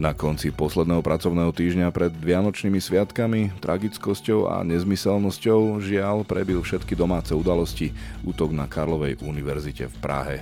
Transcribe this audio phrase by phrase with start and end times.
[0.00, 7.36] Na konci posledného pracovného týždňa pred Vianočnými sviatkami, tragickosťou a nezmyselnosťou žiaľ prebil všetky domáce
[7.36, 7.92] udalosti
[8.24, 10.38] útok na Karlovej univerzite v Prahe.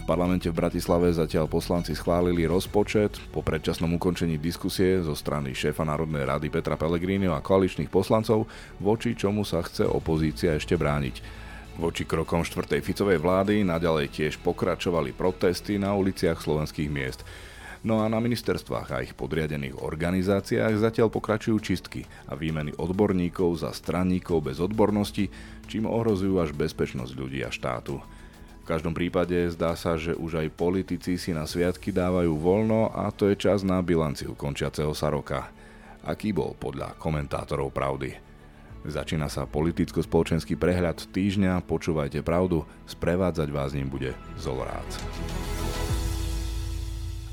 [0.00, 5.84] V parlamente v Bratislave zatiaľ poslanci schválili rozpočet po predčasnom ukončení diskusie zo strany šéfa
[5.84, 8.48] Národnej rady Petra Pellegriniho a koaličných poslancov,
[8.80, 11.44] voči čomu sa chce opozícia ešte brániť.
[11.76, 17.20] Voči krokom štvrtej Ficovej vlády naďalej tiež pokračovali protesty na uliciach slovenských miest.
[17.84, 23.74] No a na ministerstvách a ich podriadených organizáciách zatiaľ pokračujú čistky a výmeny odborníkov za
[23.74, 25.28] stranníkov bez odbornosti,
[25.68, 28.00] čím ohrozujú až bezpečnosť ľudí a štátu.
[28.62, 33.14] V každom prípade zdá sa, že už aj politici si na sviatky dávajú voľno a
[33.14, 35.54] to je čas na bilanciu končiaceho sa roka.
[36.02, 38.18] Aký bol podľa komentátorov pravdy?
[38.86, 45.02] Začína sa politicko-spoločenský prehľad týždňa, počúvajte pravdu, sprevádzať vás ním bude Zolorác.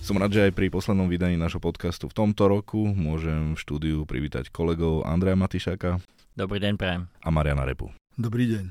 [0.04, 4.04] Som rád, že aj pri poslednom vydaní našho podcastu v tomto roku môžem v štúdiu
[4.04, 6.04] privítať kolegov Andreja Matišaka.
[6.36, 7.08] Dobrý deň, prajem.
[7.24, 7.88] A Mariana Repu.
[8.20, 8.66] Dobrý deň.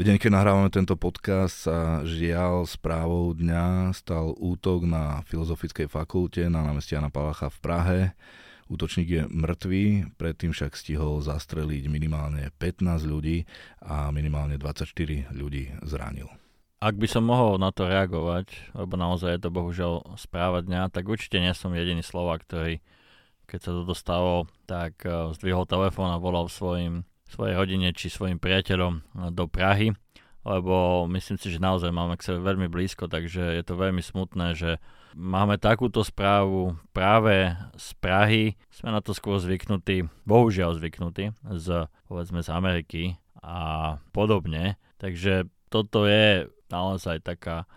[0.00, 6.48] V deň, keď nahrávame tento podcast sa žiaľ správou dňa stal útok na Filozofickej fakulte
[6.48, 7.98] na námestí Jana Palacha v Prahe.
[8.72, 13.44] Útočník je mŕtvý, predtým však stihol zastreliť minimálne 15 ľudí
[13.84, 14.88] a minimálne 24
[15.36, 16.32] ľudí zranil.
[16.78, 21.10] Ak by som mohol na to reagovať, lebo naozaj je to bohužiaľ správa dňa, tak
[21.10, 22.78] určite nie som jediný Slovak, ktorý
[23.48, 24.34] keď sa to dostalo,
[24.68, 29.96] tak eh, zdvihol telefón a volal svojim, svojej rodine či svojim priateľom eh, do Prahy,
[30.44, 34.54] lebo myslím si, že naozaj máme k sebe veľmi blízko, takže je to veľmi smutné,
[34.54, 34.70] že
[35.16, 38.44] máme takúto správu práve z Prahy.
[38.68, 43.02] Sme na to skôr zvyknutí, bohužiaľ zvyknutí, z, povedzme z Ameriky
[43.40, 44.76] a podobne.
[45.00, 47.68] Takže toto je naozaj taká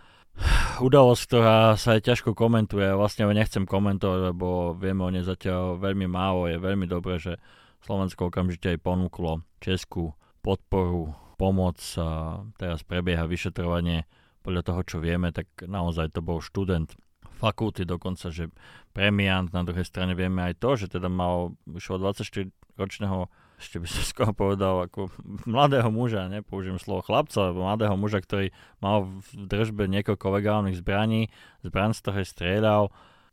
[0.80, 2.88] udalosť, ktorá sa aj ťažko komentuje.
[2.95, 6.48] Vlastne ho nechcem komentovať, lebo vieme o nej zatiaľ veľmi málo.
[6.48, 7.38] Je veľmi dobré, že
[7.83, 14.05] Slovensko okamžite aj ponúklo Česku podporu, pomoc a teraz prebieha vyšetrovanie
[14.45, 16.93] podľa toho, čo vieme, tak naozaj to bol študent
[17.42, 18.54] fakulty dokonca, že
[18.93, 23.26] premiant, na druhej strane vieme aj to, že teda mal už 24 ročného
[23.61, 25.14] ešte by som skoro povedal, ako
[25.45, 28.49] mladého muža, nepoužijem slovo chlapca, alebo mladého muža, ktorý
[28.82, 31.30] mal v držbe niekoľko legálnych zbraní,
[31.61, 32.83] zbran z ktorej strieľal,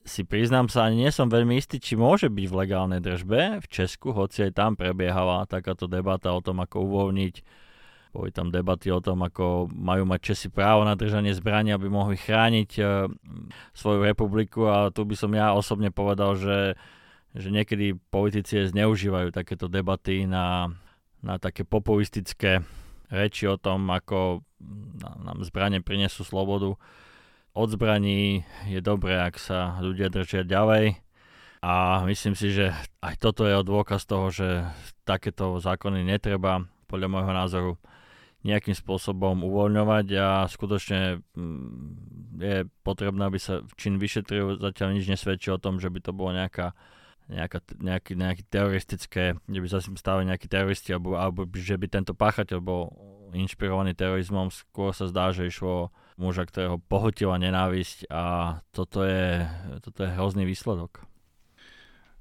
[0.09, 3.61] si priznám sa, ani nie som veľmi istý, či môže byť v legálnej držbe.
[3.61, 7.67] V Česku, hoci aj tam prebiehala takáto debata o tom, ako uvoľniť
[8.09, 12.17] boli tam debaty o tom, ako majú mať Česi právo na držanie zbrania, aby mohli
[12.17, 12.83] chrániť e,
[13.77, 14.65] svoju republiku.
[14.65, 16.81] A tu by som ja osobne povedal, že
[17.37, 20.73] že niekedy politici zneužívajú takéto debaty na,
[21.21, 22.65] na také populistické
[23.09, 24.45] reči o tom, ako
[25.25, 26.77] nám zbranie prinesú slobodu.
[27.57, 31.01] Od zbraní je dobré, ak sa ľudia držia ďalej.
[31.59, 32.71] A myslím si, že
[33.03, 34.63] aj toto je dôkaz toho, že
[35.03, 37.73] takéto zákony netreba, podľa môjho názoru,
[38.47, 44.63] nejakým spôsobom uvoľňovať a skutočne mm, je potrebné, aby sa čin vyšetril.
[44.63, 46.71] Zatiaľ nič nesvedčí o tom, že by to bola nejaká
[47.29, 52.17] nejaká, nejaký, nejaký teroristické, kde by sa stali nejakí teroristi, alebo, alebo že by tento
[52.17, 52.83] páchateľ bol
[53.37, 59.45] inšpirovaný terorizmom, skôr sa zdá, že išlo muža, ktorého pohotila nenávisť a toto je,
[59.85, 61.05] toto je hrozný výsledok.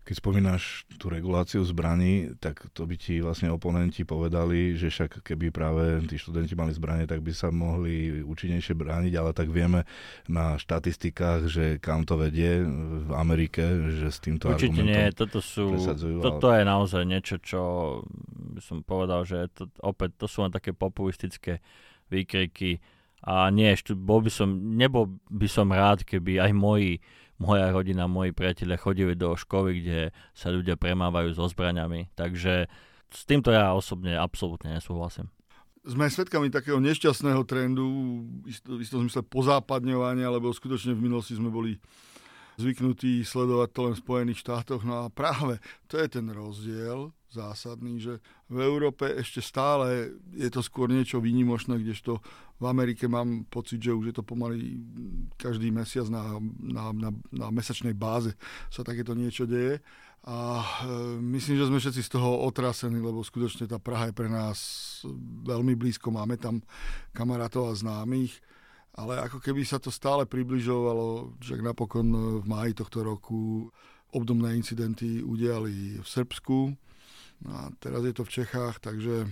[0.07, 5.51] Keď spomínaš tú reguláciu zbraní, tak to by ti vlastne oponenti povedali, že však keby
[5.51, 9.83] práve tí študenti mali zbranie, tak by sa mohli účinnejšie brániť, ale tak vieme
[10.31, 12.63] na štatistikách, že kam to vedie
[13.03, 15.75] v Amerike, že s týmto Určite argumentom nie, toto sú,
[16.23, 16.63] toto ale...
[16.63, 17.61] je naozaj niečo, čo
[18.31, 21.59] by som povedal, že to, opäť to sú len také populistické
[22.07, 22.79] výkriky.
[23.27, 27.03] A nie, bol by som, nebol by som rád, keby aj moji
[27.37, 29.99] moja rodina, moji priatelia chodili do školy, kde
[30.33, 32.09] sa ľudia premávajú so zbraňami.
[32.17, 32.65] Takže
[33.13, 35.29] s týmto ja osobne absolútne nesúhlasím.
[35.87, 37.87] Sme svedkami takého nešťastného trendu,
[38.43, 41.79] v istom zmysle pozápadňovania, lebo skutočne v minulosti sme boli
[42.57, 44.81] zvyknutí sledovať to len v Spojených štátoch.
[44.81, 48.13] No a práve to je ten rozdiel zásadný, že
[48.49, 52.17] v Európe ešte stále je to skôr niečo výnimočné, kdežto
[52.57, 54.81] v Amerike mám pocit, že už je to pomaly
[55.37, 58.33] každý mesiac na, na, na, na mesačnej báze
[58.73, 59.77] sa takéto niečo deje.
[60.27, 60.65] A e,
[61.37, 64.59] myslím, že sme všetci z toho otrasení, lebo skutočne tá Praha je pre nás
[65.45, 66.09] veľmi blízko.
[66.09, 66.65] Máme tam
[67.13, 68.41] kamarátov a známych
[68.97, 73.69] ale ako keby sa to stále približovalo, že napokon v máji tohto roku
[74.11, 76.73] obdobné incidenty udiali v Srbsku
[77.45, 79.29] no a teraz je to v Čechách, takže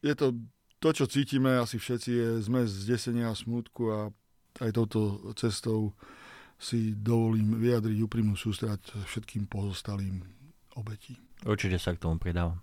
[0.00, 0.34] je to
[0.82, 4.10] to, čo cítime asi všetci, je zmes zdesenia a smutku a
[4.58, 5.94] aj touto cestou
[6.58, 10.26] si dovolím vyjadriť úprimnú sústrať všetkým pozostalým
[10.74, 11.14] obetí.
[11.46, 12.58] Určite sa k tomu pridávam.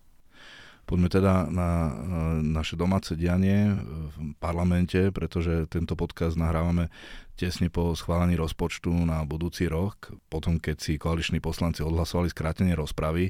[0.89, 1.94] Poďme teda na
[2.41, 3.77] naše domáce dianie
[4.18, 6.89] v parlamente, pretože tento podcast nahrávame
[7.38, 13.30] tesne po schválení rozpočtu na budúci rok, potom keď si koaliční poslanci odhlasovali skrátenie rozpravy.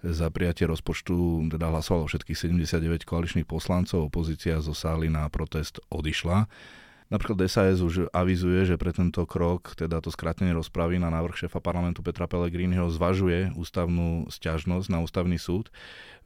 [0.00, 6.48] Za prijatie rozpočtu teda hlasovalo všetkých 79 koaličných poslancov, opozícia zo sály na protest odišla.
[7.06, 11.62] Napríklad SAS už avizuje, že pre tento krok, teda to skrátenie rozpravy na návrh šéfa
[11.62, 15.70] parlamentu Petra Pellegriniho zvažuje ústavnú sťažnosť na ústavný súd.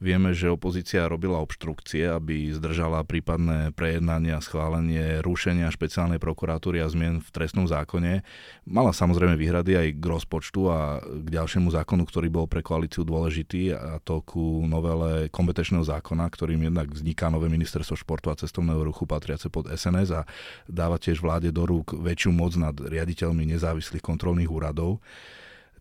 [0.00, 6.88] Vieme, že opozícia robila obštrukcie, aby zdržala prípadné prejednanie a schválenie rušenia špeciálnej prokuratúry a
[6.88, 8.24] zmien v trestnom zákone.
[8.64, 13.76] Mala samozrejme výhrady aj k rozpočtu a k ďalšiemu zákonu, ktorý bol pre koalíciu dôležitý,
[13.76, 19.04] a to ku novele kompetenčného zákona, ktorým jednak vzniká nové ministerstvo športu a cestovného ruchu
[19.04, 20.24] patriace pod SNS a
[20.64, 25.04] dáva tiež vláde do rúk väčšiu moc nad riaditeľmi nezávislých kontrolných úradov.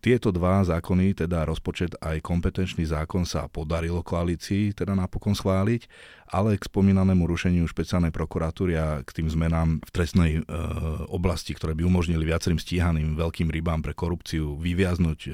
[0.00, 5.84] Tieto dva zákony, teda rozpočet aj kompetenčný zákon sa podarilo koalícii teda napokon schváliť,
[6.32, 10.40] ale k spomínanému rušeniu špeciálnej prokuratúry a k tým zmenám v trestnej e,
[11.12, 15.30] oblasti, ktoré by umožnili viacerým stíhaným veľkým rybám pre korupciu vyviaznuť e,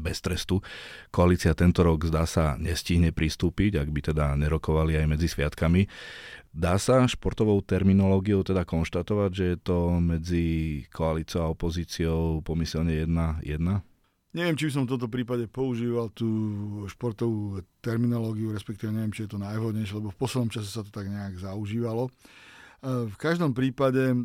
[0.00, 0.64] bez trestu,
[1.12, 5.84] koalícia tento rok zdá sa nestihne pristúpiť, ak by teda nerokovali aj medzi sviatkami.
[6.54, 10.46] Dá sa športovou terminológiou teda konštatovať, že je to medzi
[10.94, 13.82] koalíciou a opozíciou pomyselne jedna, jedna?
[14.34, 16.30] Neviem, či by som v tomto prípade používal tú
[16.86, 21.10] športovú terminológiu, respektíve neviem, či je to najvhodnejšie, lebo v poslednom čase sa to tak
[21.10, 22.06] nejak zaužívalo.
[22.06, 22.10] E,
[23.10, 24.18] v každom prípade e,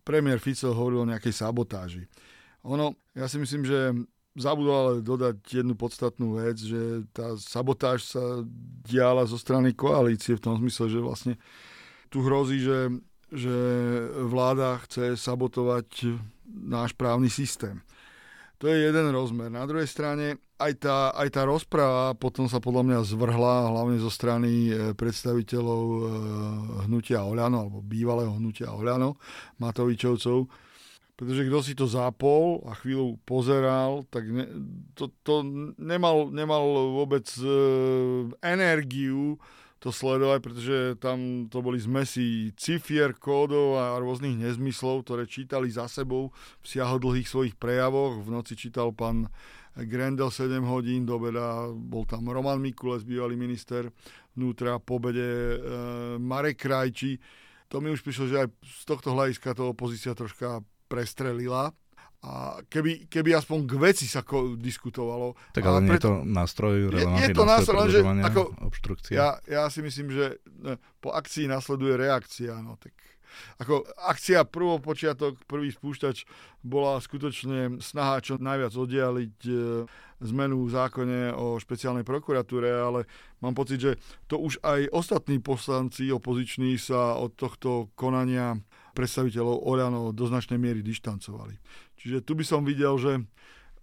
[0.00, 2.08] premiér Fico hovoril o nejakej sabotáži.
[2.64, 3.92] Ono, ja si myslím, že
[4.34, 8.42] Zabudol ale dodať jednu podstatnú vec, že tá sabotáž sa
[8.82, 11.34] diala zo strany koalície v tom zmysle, že vlastne
[12.10, 12.90] tu hrozí, že,
[13.30, 13.56] že
[14.26, 16.18] vláda chce sabotovať
[16.50, 17.78] náš právny systém.
[18.58, 19.50] To je jeden rozmer.
[19.50, 24.08] Na druhej strane aj tá, aj tá rozpráva potom sa podľa mňa zvrhla hlavne zo
[24.08, 26.00] strany e, predstaviteľov e,
[26.86, 29.18] hnutia Oľano alebo bývalého hnutia Oľano,
[29.58, 30.46] Matovičovcov,
[31.14, 34.50] pretože kto si to zapol a chvíľu pozeral, tak ne,
[34.98, 35.46] to, to
[35.78, 37.46] nemal, nemal vôbec e,
[38.42, 39.38] energiu
[39.78, 45.86] to sledovať, pretože tam to boli zmesy cifier, kódov a rôznych nezmyslov, ktoré čítali za
[45.86, 46.32] sebou
[46.64, 48.24] v siahodlhých svojich prejavoch.
[48.24, 49.28] V noci čítal pán
[49.76, 53.92] Grendel 7 hodín, do beda bol tam Roman Mikulec, bývalý minister
[54.34, 55.56] vnútra, po bede e,
[56.16, 57.20] Marek Krajči.
[57.68, 60.64] To mi už prišlo, že aj z tohto hľadiska to opozícia troška
[60.94, 61.74] prestrelila.
[62.24, 65.36] A keby, keby aspoň k veci sa ko- diskutovalo.
[65.52, 69.12] Tak ale nie je to nástroj, relevantný je, je to nástroj, nástroj že ako, obštrukcie?
[69.12, 72.64] Ja, ja si myslím, že ne, po akcii nasleduje reakcia.
[72.64, 72.96] No, tak
[73.60, 76.24] ako akcia prvopočiatok, prvý spúšťač
[76.64, 79.54] bola skutočne snaha čo najviac oddialiť e,
[80.24, 83.04] zmenu v zákone o špeciálnej prokuratúre, ale
[83.42, 83.92] mám pocit, že
[84.30, 88.56] to už aj ostatní poslanci opoziční sa od tohto konania
[88.94, 91.58] predstaviteľov Oľano do značnej miery dištancovali.
[91.98, 93.18] Čiže tu by som videl, že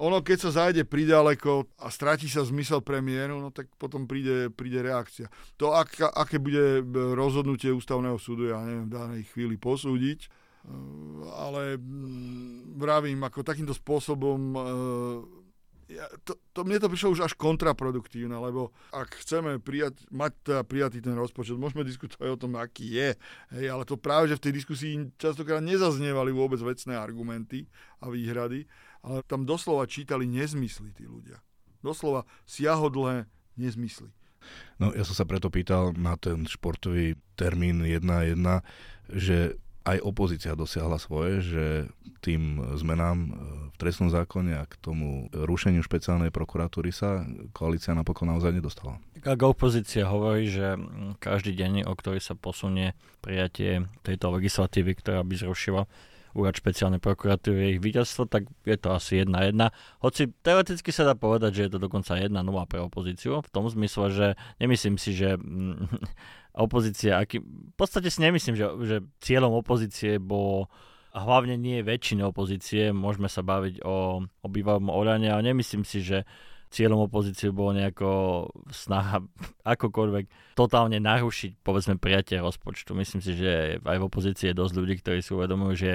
[0.02, 4.82] ono keď sa zájde pridaleko a stratí sa zmysel premiéru, no tak potom príde, príde
[4.82, 5.30] reakcia.
[5.62, 6.82] To, ak, aké bude
[7.14, 10.30] rozhodnutie ústavného súdu, ja neviem v danej chvíli posúdiť, eh,
[11.38, 11.78] ale
[12.74, 14.62] vravím, ako takýmto spôsobom eh,
[15.92, 20.62] ja, to, to, mne to prišlo už až kontraproduktívne, lebo ak chceme prijať, mať teda
[20.64, 23.10] prijatý ten rozpočet, môžeme diskutovať o tom, aký je,
[23.60, 27.68] hej, ale to práve, že v tej diskusii častokrát nezaznievali vôbec vecné argumenty
[28.00, 28.66] a výhrady,
[29.04, 31.44] ale tam doslova čítali nezmysly tí ľudia.
[31.84, 33.28] Doslova siahodlé
[33.60, 34.14] nezmysly.
[34.82, 38.42] No ja som sa preto pýtal na ten športový termín 1.1,
[39.14, 41.66] že aj opozícia dosiahla svoje, že
[42.22, 43.30] tým zmenám e,
[43.74, 49.02] v trestnom zákone a k tomu rušeniu špeciálnej prokuratúry sa koalícia napokon naozaj nedostala.
[49.26, 50.78] Ak opozícia hovorí, že
[51.18, 52.94] každý deň, o ktorý sa posunie
[53.26, 55.90] prijatie tejto legislatívy, ktorá by zrušila
[56.32, 59.52] úrad špeciálnej prokuratúry ich víťazstvo, tak je to asi 1-1.
[60.00, 62.32] Hoci teoreticky sa dá povedať, že je to dokonca 1-0
[62.72, 64.28] pre opozíciu, v tom zmysle, že
[64.64, 65.36] nemyslím si, že
[66.56, 70.68] opozícia, aký, v podstate si nemyslím, že, že cieľom opozície bolo
[71.12, 76.24] a hlavne nie väčšiny opozície, môžeme sa baviť o, o bývalom ale nemyslím si, že
[76.72, 78.10] cieľom opozície bolo nejako
[78.72, 79.20] snaha
[79.76, 82.96] akokoľvek totálne narušiť povedzme prijatie rozpočtu.
[82.96, 85.92] Myslím si, že aj v opozícii je dosť ľudí, ktorí si uvedomujú, že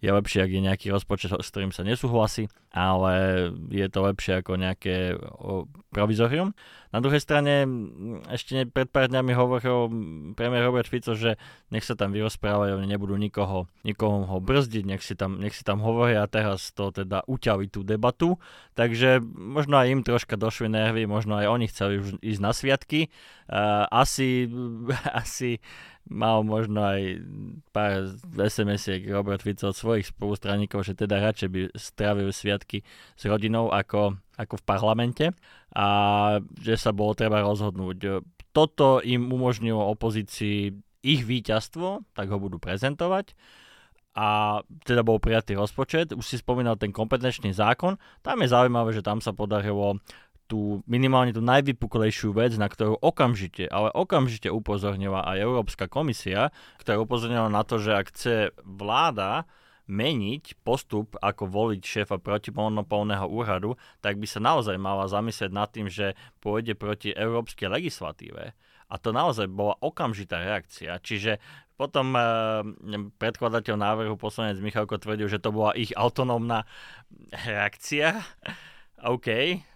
[0.00, 4.56] je lepšie, ak je nejaký rozpočet, s ktorým sa nesúhlasí, ale je to lepšie ako
[4.56, 5.20] nejaké
[5.92, 6.56] provizorium.
[6.90, 7.68] Na druhej strane,
[8.26, 9.78] ešte pred pár dňami hovoril
[10.34, 11.38] premiér Robert Fico, že
[11.70, 15.62] nech sa tam vyrozprávajú, oni nebudú nikoho, nikoho ho brzdiť, nech si, tam, nech si
[15.62, 18.42] tam hovoria a teraz to teda uťaví tú debatu.
[18.74, 23.00] Takže možno aj im troška došli nervy, možno aj oni chceli už ísť na sviatky.
[23.46, 24.50] Uh, asi,
[25.22, 25.62] asi
[26.10, 27.22] mal možno aj
[27.70, 32.82] pár SMS-iek Robert Fico od svojich spolustraníkov, že teda radšej by strávil sviatky
[33.14, 35.26] s rodinou ako, ako v parlamente
[35.70, 35.86] a
[36.58, 38.26] že sa bolo treba rozhodnúť.
[38.50, 43.32] Toto im umožnilo opozícii ich víťazstvo, tak ho budú prezentovať
[44.10, 46.10] a teda bol prijatý rozpočet.
[46.10, 47.94] Už si spomínal ten kompetenčný zákon.
[48.26, 50.02] Tam je zaujímavé, že tam sa podarilo
[50.50, 56.50] tú minimálne tú najvypuklejšiu vec, na ktorú okamžite, ale okamžite upozornila aj Európska komisia,
[56.82, 58.34] ktorá upozornila na to, že ak chce
[58.66, 59.46] vláda
[59.90, 65.90] meniť postup, ako voliť šéfa protimonopolného úradu, tak by sa naozaj mala zamyslieť nad tým,
[65.90, 68.54] že pôjde proti európskej legislatíve.
[68.90, 70.98] A to naozaj bola okamžitá reakcia.
[70.98, 71.38] Čiže
[71.78, 72.22] potom e,
[73.18, 76.66] predkladateľ návrhu poslanec Michalko tvrdil, že to bola ich autonómna
[77.46, 78.18] reakcia.
[79.04, 79.28] OK.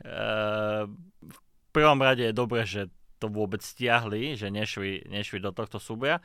[0.05, 0.89] Uh,
[1.25, 1.39] v
[1.73, 6.21] prvom rade je dobré, že to vôbec stiahli, že nešli, nešli do tohto súboja.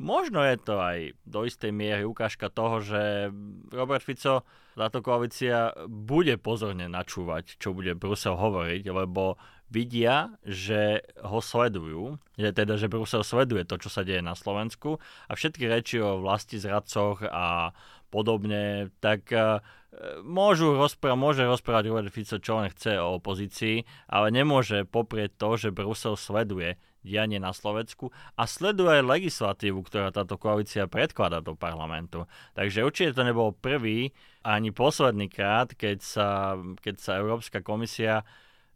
[0.00, 3.28] Možno je to aj do istej miery ukážka toho, že
[3.68, 9.36] Robert Fico, táto koalícia bude pozorne načúvať, čo bude Brusel hovoriť, lebo
[9.68, 14.96] vidia, že ho sledujú, že teda, že Brusel sleduje to, čo sa deje na Slovensku
[15.28, 17.76] a všetky reči o vlasti zradcoch a
[18.10, 19.62] podobne, tak uh,
[20.22, 25.56] môžu rozprávať, môže rozprávať Robert Fico, čo on chce o opozícii, ale nemôže poprieť to,
[25.58, 31.56] že Brusel sleduje dianie na Slovensku a sleduje aj legislatívu, ktorá táto koalícia predkladá do
[31.56, 32.28] parlamentu.
[32.52, 34.12] Takže určite to nebol prvý
[34.44, 36.28] ani posledný krát, keď sa,
[36.80, 38.22] keď sa Európska komisia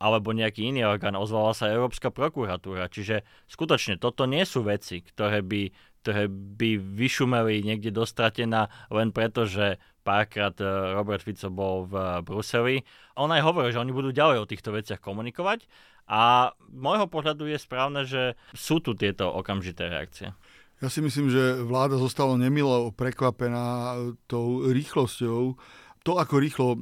[0.01, 2.91] alebo nejaký iný orgán, ozvala sa Európska prokuratúra.
[2.91, 5.71] Čiže skutočne toto nie sú veci, ktoré by,
[6.05, 12.85] ktoré by vyšumeli niekde dostratená len preto, že párkrát e, Robert Fico bol v Bruseli.
[13.17, 15.65] On aj hovoril, že oni budú ďalej o týchto veciach komunikovať
[16.05, 20.37] a môjho pohľadu je správne, že sú tu tieto okamžité reakcie.
[20.85, 23.97] Ja si myslím, že vláda zostala nemilo prekvapená
[24.29, 25.57] tou rýchlosťou,
[26.05, 26.79] to, ako rýchlo e,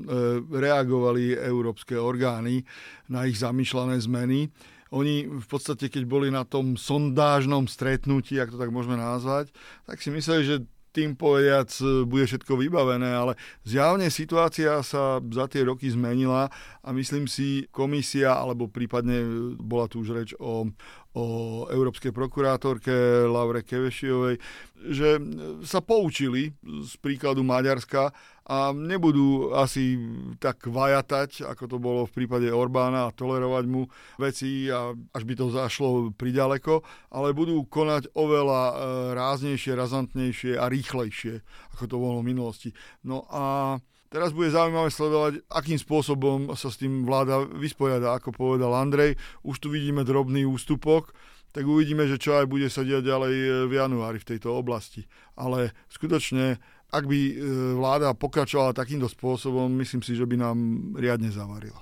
[0.50, 2.66] reagovali európske orgány
[3.06, 4.50] na ich zamýšľané zmeny.
[4.92, 9.48] Oni v podstate, keď boli na tom sondážnom stretnutí, ak to tak môžeme nazvať,
[9.88, 10.56] tak si mysleli, že
[10.92, 13.32] tým povediac e, bude všetko vybavené, ale
[13.64, 16.52] zjavne situácia sa za tie roky zmenila
[16.84, 20.68] a myslím si komisia, alebo prípadne e, bola tu už reč o,
[21.12, 21.24] o
[21.68, 24.40] európskej prokurátorke Laure Kevešiovej,
[24.88, 25.20] že
[25.62, 28.10] sa poučili z príkladu Maďarska
[28.42, 30.00] a nebudú asi
[30.42, 33.86] tak vajatať, ako to bolo v prípade Orbána a tolerovať mu
[34.18, 36.82] veci, a až by to zašlo priďaleko,
[37.14, 38.74] ale budú konať oveľa e,
[39.14, 41.44] ráznejšie, razantnejšie a rýchlejšie,
[41.78, 42.74] ako to bolo v minulosti.
[43.06, 43.78] No a
[44.12, 48.12] Teraz bude zaujímavé sledovať, akým spôsobom sa s tým vláda vysporiada.
[48.12, 51.16] Ako povedal Andrej, už tu vidíme drobný ústupok,
[51.56, 55.08] tak uvidíme, že čo aj bude sa diať ďalej e, v januári v tejto oblasti.
[55.36, 56.60] Ale skutočne
[56.92, 57.34] ak by e,
[57.80, 60.56] vláda pokračovala takýmto spôsobom, myslím si, že by nám
[60.92, 61.80] riadne zavarila.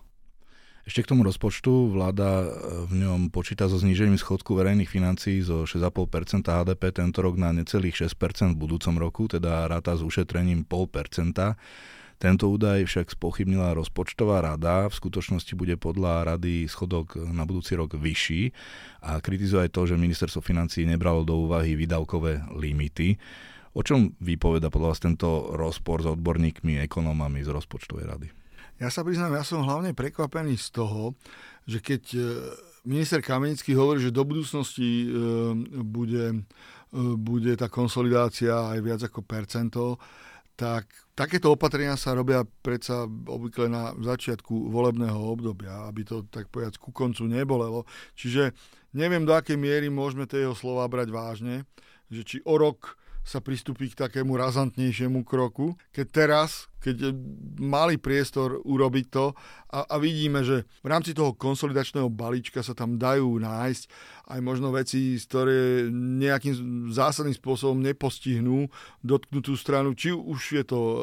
[0.86, 1.90] Ešte k tomu rozpočtu.
[1.90, 2.48] Vláda e,
[2.86, 8.06] v ňom počíta so znížením schodku verejných financií zo 6,5% HDP tento rok na necelých
[8.06, 11.58] 6% v budúcom roku, teda ráta s ušetrením 0,5%.
[12.20, 14.92] Tento údaj však spochybnila rozpočtová rada.
[14.92, 18.52] V skutočnosti bude podľa rady schodok na budúci rok vyšší
[19.08, 23.16] a kritizuje aj to, že ministerstvo financí nebralo do úvahy výdavkové limity.
[23.72, 28.28] O čom vypoveda podľa vás tento rozpor s odborníkmi, ekonómami z rozpočtovej rady?
[28.76, 31.16] Ja sa priznám, ja som hlavne prekvapený z toho,
[31.64, 32.20] že keď e,
[32.84, 35.08] minister Kamenický hovorí, že do budúcnosti e,
[35.84, 36.38] bude, e,
[37.16, 39.96] bude tá konsolidácia aj viac ako percento,
[40.60, 46.76] tak takéto opatrenia sa robia predsa obvykle na začiatku volebného obdobia, aby to tak povedať
[46.76, 47.88] ku koncu nebolelo.
[48.12, 48.52] Čiže
[48.92, 51.64] neviem, do akej miery môžeme tie jeho slova brať vážne,
[52.12, 57.12] že či o rok sa pristúpi k takému razantnejšiemu kroku, keď teraz, keď
[57.60, 59.36] mali priestor urobiť to
[59.70, 63.84] a, a vidíme, že v rámci toho konsolidačného balíčka sa tam dajú nájsť
[64.30, 68.66] aj možno veci, ktoré nejakým zásadným spôsobom nepostihnú
[69.04, 70.98] dotknutú stranu, či už je to e,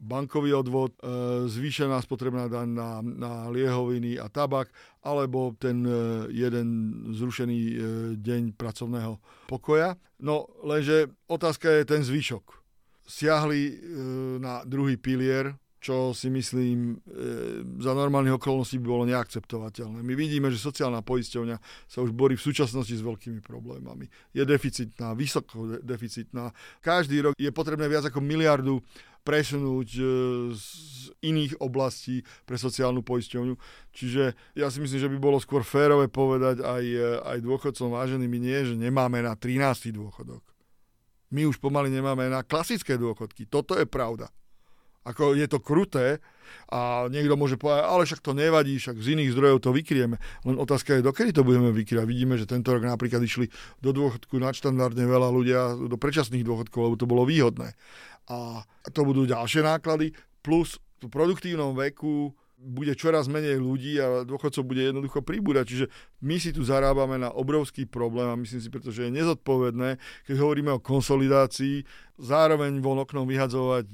[0.00, 1.00] bankový odvod, e,
[1.50, 4.70] zvýšená spotrebná daň na, na liehoviny a tabak,
[5.02, 5.90] alebo ten e,
[6.34, 6.66] jeden
[7.14, 7.74] zrušený e,
[8.18, 9.18] deň pracovného
[9.50, 9.98] pokoja.
[10.22, 12.65] No lenže otázka je ten zvyšok.
[13.06, 13.74] Siahli e,
[14.42, 15.54] na druhý pilier,
[15.86, 17.14] čo si myslím e,
[17.78, 20.02] za normálnych okolností by bolo neakceptovateľné.
[20.02, 24.10] My vidíme, že sociálna poisťovňa sa už borí v súčasnosti s veľkými problémami.
[24.34, 26.50] Je deficitná, vysoko deficitná.
[26.82, 28.82] Každý rok je potrebné viac ako miliardu
[29.22, 30.02] presunúť e,
[30.58, 30.66] z
[31.22, 33.54] iných oblastí pre sociálnu poisťovňu.
[33.94, 36.84] Čiže ja si myslím, že by bolo skôr férové povedať aj,
[37.30, 39.94] aj dôchodcom váženým nie, že nemáme na 13.
[39.94, 40.55] dôchodok.
[41.34, 43.50] My už pomaly nemáme na klasické dôchodky.
[43.50, 44.30] Toto je pravda.
[45.06, 46.18] Ako je to kruté
[46.66, 50.18] a niekto môže povedať, ale však to nevadí, však z iných zdrojov to vykrieme.
[50.18, 52.02] Len otázka je, dokedy to budeme vykriať.
[52.10, 53.46] Vidíme, že tento rok napríklad išli
[53.78, 57.78] do dôchodku nadštandardne veľa ľudia do predčasných dôchodkov, lebo to bolo výhodné.
[58.26, 60.10] A to budú ďalšie náklady,
[60.42, 65.64] plus v produktívnom veku bude čoraz menej ľudí a dôchodcov bude jednoducho pribúdať.
[65.68, 65.86] Čiže
[66.24, 70.72] my si tu zarábame na obrovský problém a myslím si, pretože je nezodpovedné, keď hovoríme
[70.72, 71.84] o konsolidácii,
[72.16, 73.86] zároveň von oknom vyhadzovať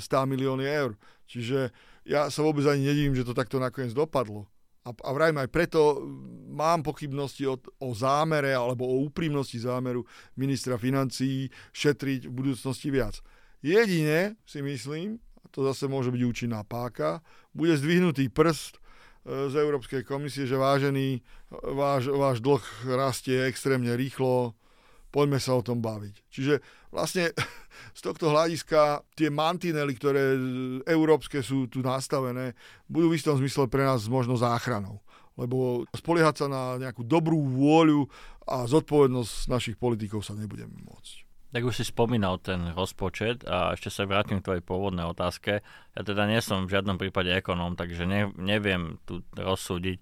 [0.00, 0.96] 100 e, milióny eur.
[1.28, 1.68] Čiže
[2.08, 4.48] ja sa vôbec ani nedivím, že to takto nakoniec dopadlo.
[4.88, 6.00] A, a aj preto
[6.48, 10.00] mám pochybnosti o, o zámere alebo o úprimnosti zámeru
[10.32, 13.20] ministra financií šetriť v budúcnosti viac.
[13.60, 15.20] Jedine si myslím,
[15.52, 17.20] to zase môže byť účinná páka,
[17.58, 21.18] bude zdvihnutý prst e, z Európskej komisie, že vážený,
[21.74, 22.62] váš, váš dlh
[22.94, 24.54] rastie extrémne rýchlo,
[25.10, 26.14] poďme sa o tom baviť.
[26.30, 26.62] Čiže
[26.94, 27.34] vlastne
[27.98, 30.38] z tohto hľadiska tie mantinely, ktoré
[30.86, 32.54] európske sú tu nastavené,
[32.86, 35.02] budú v istom zmysle pre nás možno záchranou.
[35.38, 38.10] Lebo spoliehať sa na nejakú dobrú vôľu
[38.42, 41.27] a zodpovednosť našich politikov sa nebudeme môcť.
[41.48, 45.64] Tak už si spomínal ten rozpočet a ešte sa vrátim k tvojej pôvodnej otázke.
[45.96, 49.96] Ja teda nie som v žiadnom prípade ekonóm, takže ne, neviem tu rozsúdiť,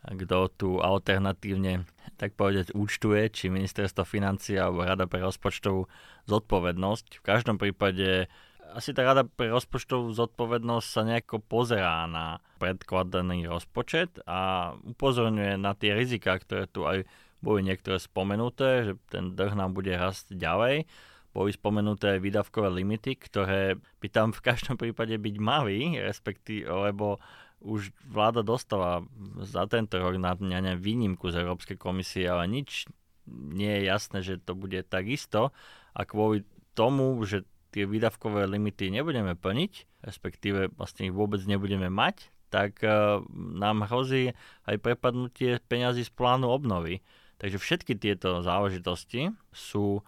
[0.00, 1.88] kto tu alternatívne,
[2.20, 5.88] tak povedať, účtuje, či ministerstvo financií alebo rada pre rozpočtovú
[6.28, 7.20] zodpovednosť.
[7.20, 8.28] V každom prípade
[8.76, 15.72] asi tá rada pre rozpočtovú zodpovednosť sa nejako pozerá na predkladaný rozpočet a upozorňuje na
[15.72, 17.08] tie riziká, ktoré tu aj
[17.40, 20.84] boli niektoré spomenuté, že ten dlh nám bude rásť ďalej.
[21.30, 27.22] Boli spomenuté výdavkové limity, ktoré by tam v každom prípade byť mali, respektíve, lebo
[27.60, 29.04] už vláda dostala
[29.44, 32.88] za tento rok na dňa výnimku z Európskej komisie, ale nič
[33.30, 35.52] nie je jasné, že to bude takisto
[35.92, 42.32] a kvôli tomu, že tie výdavkové limity nebudeme plniť, respektíve vlastne ich vôbec nebudeme mať,
[42.50, 44.34] tak uh, nám hrozí
[44.66, 46.98] aj prepadnutie peňazí z plánu obnovy.
[47.40, 50.04] Takže všetky tieto záležitosti sú...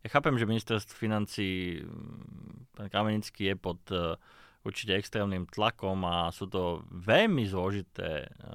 [0.00, 4.16] Ja chápem, že ministerstvo financí, mm, pán Kamenický je pod e,
[4.64, 8.50] určite extrémnym tlakom a sú to veľmi zložité, e,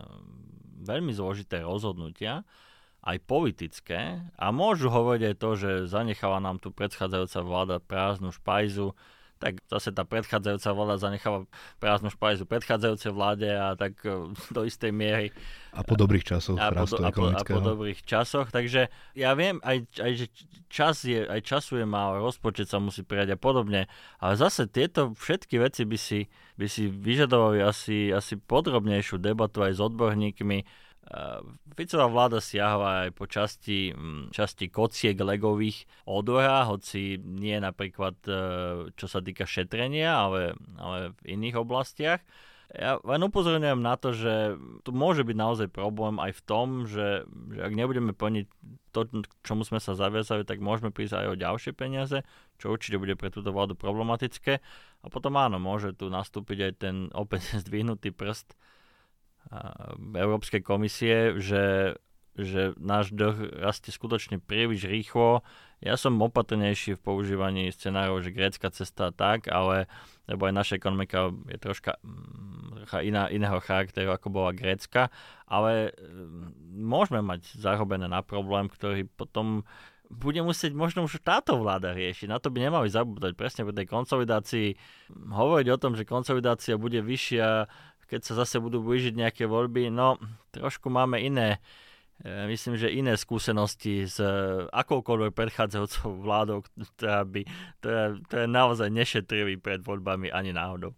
[0.82, 2.42] veľmi zložité rozhodnutia,
[3.06, 4.26] aj politické.
[4.42, 8.98] A môžu hovoriť aj to, že zanechala nám tu predchádzajúca vláda prázdnu špajzu,
[9.36, 11.40] tak zase tá predchádzajúca vláda zanechala
[11.84, 15.36] prázdnu špajzu predchádzajúcej vláde a tak e, do istej miery.
[15.76, 19.60] A po dobrých časoch a po, a, po, a po dobrých časoch, takže ja viem,
[19.60, 20.26] aj, aj že
[20.72, 23.92] čas je, aj času je málo, rozpočet sa musí prijať a podobne,
[24.24, 29.76] ale zase tieto všetky veci by si, by si vyžadovali asi, asi podrobnejšiu debatu aj
[29.76, 30.85] s odborníkmi,
[31.78, 38.34] Ficová vláda siahla aj po časti, mm, časti kociek legových odora, hoci nie napríklad e,
[38.98, 42.26] čo sa týka šetrenia, ale, ale v iných oblastiach.
[42.74, 47.30] Ja len upozorňujem na to, že tu môže byť naozaj problém aj v tom, že,
[47.54, 48.46] že ak nebudeme plniť
[48.90, 52.26] to, k čomu sme sa zaviazali, tak môžeme prísť aj o ďalšie peniaze,
[52.58, 54.58] čo určite bude pre túto vládu problematické.
[55.06, 58.58] A potom áno, môže tu nastúpiť aj ten opäť zdvihnutý prst
[60.16, 61.96] Európskej komisie, že,
[62.36, 65.46] že náš dlh rastie skutočne príliš rýchlo.
[65.84, 69.92] Ja som opatrnejší v používaní scenárov, že grécka cesta tak, ale
[70.26, 75.14] lebo aj naša ekonomika je troška mm, iná, iného charakteru, ako bola grécka,
[75.46, 79.62] ale mm, môžeme mať zarobené na problém, ktorý potom
[80.10, 82.30] bude musieť možno už táto vláda riešiť.
[82.30, 84.78] Na to by nemali zabúdať presne po tej konsolidácii.
[85.14, 87.66] Hovoriť o tom, že konsolidácia bude vyššia
[88.06, 90.18] keď sa zase budú blížiť nejaké voľby, no
[90.52, 91.62] trošku máme iné,
[92.24, 94.28] e, myslím, že iné skúsenosti s e,
[94.70, 96.58] akoukoľvek predchádzajúcou vládou,
[96.98, 97.42] ktorá by,
[97.82, 100.98] ktorá, ktorá naozaj nešetrili pred voľbami ani náhodou.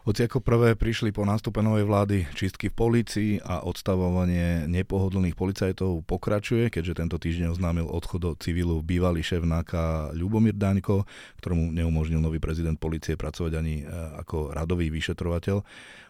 [0.00, 6.08] Hoci ako prvé prišli po nástupe novej vlády čistky v polícii a odstavovanie nepohodlných policajtov
[6.08, 11.04] pokračuje, keďže tento týždeň oznámil odchod do civilu bývalý šéf NAKA Ľubomír Daňko,
[11.44, 13.92] ktorému neumožnil nový prezident policie pracovať ani e,
[14.24, 15.60] ako radový vyšetrovateľ.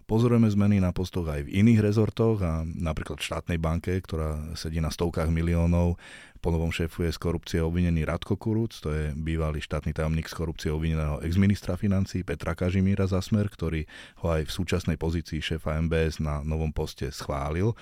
[0.07, 4.79] Pozorujeme zmeny na postoch aj v iných rezortoch a napríklad v štátnej banke, ktorá sedí
[4.79, 5.99] na stovkách miliónov,
[6.41, 11.21] Ponovom šéfuje z korupcie obvinený Radko Kuruc, to je bývalý štátny tajomník z korupcie obvineného
[11.21, 13.85] exministra financí Petra Kažimíra Zasmer, ktorý
[14.25, 17.77] ho aj v súčasnej pozícii šéfa MBS na novom poste schválil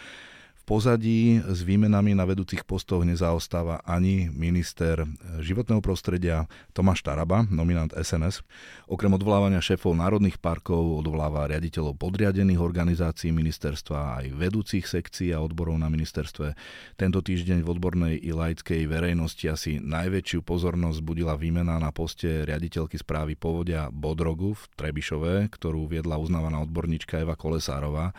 [0.69, 5.09] pozadí s výmenami na vedúcich postoch nezaostáva ani minister
[5.41, 6.45] životného prostredia
[6.77, 8.45] Tomáš Taraba, nominant SNS.
[8.85, 15.81] Okrem odvolávania šéfov národných parkov odvoláva riaditeľov podriadených organizácií ministerstva aj vedúcich sekcií a odborov
[15.81, 16.53] na ministerstve.
[17.01, 23.01] Tento týždeň v odbornej i laickej verejnosti asi najväčšiu pozornosť budila výmena na poste riaditeľky
[23.01, 28.13] správy povodia Bodrogu v Trebišove, ktorú viedla uznávaná odborníčka Eva Kolesárová.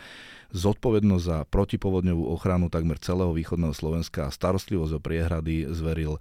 [0.50, 6.20] Zodpovednosť za protipovodňovú ochranu takmer celého východného Slovenska a starostlivosť o priehrady zveril e,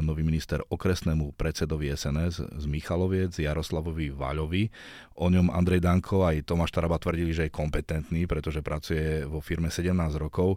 [0.00, 4.72] nový minister okresnému predsedovi SNS z Michaloviec Jaroslavovi Váľovi.
[5.20, 9.68] O ňom Andrej Danko aj Tomáš Taraba tvrdili, že je kompetentný, pretože pracuje vo firme
[9.68, 10.56] 17 rokov.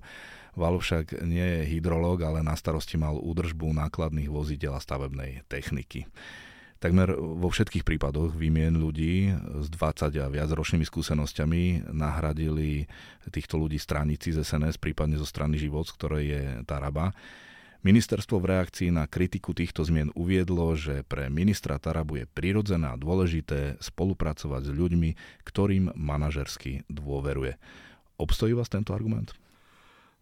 [0.55, 6.07] Valo však nie je hydrológ, ale na starosti mal údržbu nákladných vozidel a stavebnej techniky.
[6.83, 9.31] Takmer vo všetkých prípadoch výmien ľudí
[9.63, 12.91] s 20 a viac ročnými skúsenosťami nahradili
[13.31, 17.15] týchto ľudí stranici z SNS, prípadne zo strany Život, z ktorej je Taraba.
[17.87, 22.99] Ministerstvo v reakcii na kritiku týchto zmien uviedlo, že pre ministra Tarabu je prirodzené a
[22.99, 27.55] dôležité spolupracovať s ľuďmi, ktorým manažersky dôveruje.
[28.19, 29.31] Obstojí vás tento argument?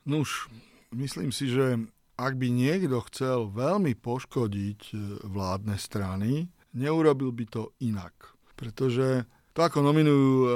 [0.06, 0.46] Nuž,
[0.94, 1.82] myslím si, že
[2.22, 6.46] ak by niekto chcel veľmi poškodiť e, vládne strany,
[6.78, 8.14] neurobil by to inak.
[8.54, 9.26] Pretože
[9.58, 10.50] to, ako nominujú e,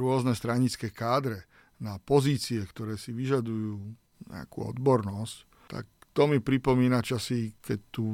[0.00, 1.44] rôzne stranické kádre
[1.84, 3.76] na pozície, ktoré si vyžadujú
[4.32, 5.36] nejakú odbornosť,
[5.68, 5.84] tak
[6.16, 8.08] to mi pripomína časy, keď tu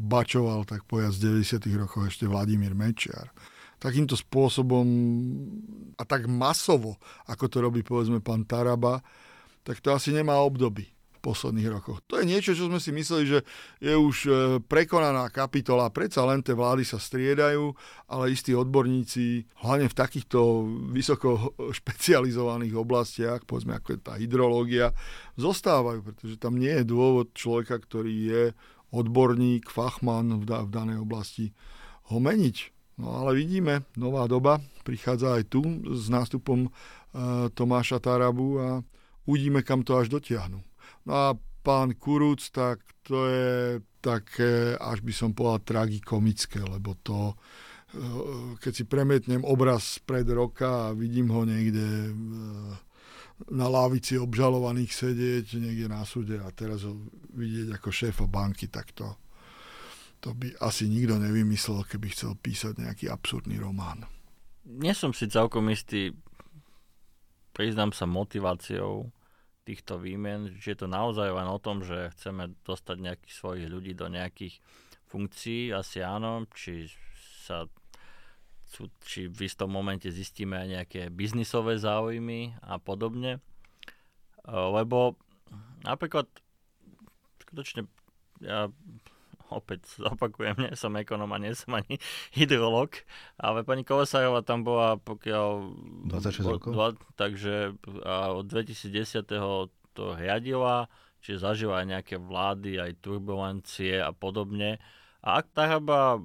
[0.00, 1.76] bačoval, tak povedať, z 90.
[1.76, 3.28] rokov ešte Vladimír Mečiar.
[3.76, 4.88] Takýmto spôsobom
[6.00, 6.96] a tak masovo,
[7.28, 9.04] ako to robí povedzme pán Taraba,
[9.60, 10.93] tak to asi nemá obdoby
[11.24, 12.04] posledných rokoch.
[12.12, 13.38] To je niečo, čo sme si mysleli, že
[13.80, 15.88] je už e, prekonaná kapitola.
[15.88, 17.72] Predsa len tie vlády sa striedajú,
[18.12, 24.92] ale istí odborníci, hlavne v takýchto vysoko špecializovaných oblastiach, povedzme ako je tá hydrológia,
[25.40, 28.42] zostávajú, pretože tam nie je dôvod človeka, ktorý je
[28.92, 31.56] odborník, fachman v, v danej oblasti,
[32.12, 32.56] ho meniť.
[33.00, 36.70] No ale vidíme, nová doba prichádza aj tu s nástupom e,
[37.56, 38.68] Tomáša Tarabu a
[39.24, 40.60] uvidíme, kam to až dotiahnu.
[41.04, 41.26] No a
[41.64, 47.32] pán Kuruc, tak to je také, až by som povedal, tragikomické, lebo to,
[47.96, 52.12] eh, keď si premietnem obraz pred roka a vidím ho niekde eh,
[53.50, 56.94] na lávici obžalovaných sedieť niekde na súde a teraz ho
[57.34, 59.10] vidieť ako šéfa banky, tak to,
[60.22, 64.06] to by asi nikto nevymyslel, keby chcel písať nejaký absurdný román.
[64.64, 66.14] Nie som si celkom istý,
[67.52, 69.12] priznám sa motiváciou
[69.64, 73.92] týchto výmen, že je to naozaj len o tom, že chceme dostať nejakých svojich ľudí
[73.96, 74.60] do nejakých
[75.08, 76.92] funkcií, asi áno, či
[77.44, 77.68] sa
[79.06, 83.38] či v istom momente zistíme aj nejaké biznisové záujmy a podobne.
[84.50, 85.14] Lebo
[85.86, 86.26] napríklad
[87.38, 87.86] skutočne
[88.42, 88.66] ja
[89.52, 92.00] opäť zopakujem, nie som ekonom a nie som ani
[92.36, 92.94] hydrolog,
[93.36, 95.48] ale pani Kolesárová tam bola pokiaľ...
[96.08, 96.70] 26 rokov?
[96.72, 99.24] Dva, takže a od 2010.
[99.94, 100.88] to riadila,
[101.20, 104.82] čiže zažila aj nejaké vlády, aj turbulencie a podobne.
[105.24, 106.20] A ak Taraba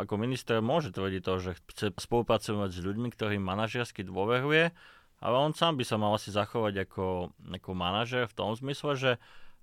[0.00, 4.72] ako minister môže tvrdiť to, že chce spolupracovať s ľuďmi, ktorým manažersky dôveruje,
[5.20, 9.12] ale on sám by sa mal asi zachovať ako, ako manažer v tom zmysle, že